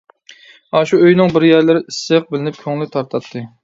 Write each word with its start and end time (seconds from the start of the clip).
ئاشۇ 0.79 0.99
ئۆينىڭ 1.03 1.31
بىر 1.37 1.47
يەرلىرى 1.51 1.85
ئىسسىق 1.87 2.29
بىلىنىپ 2.35 2.63
كۆڭلى 2.67 2.93
تارتاتتى. 2.99 3.51